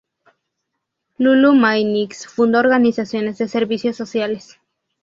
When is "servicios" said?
3.47-3.95